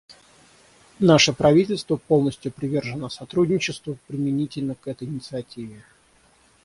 [0.99, 5.85] Наше правительство полностью привержено сотрудничеству применительно к этой инициативе.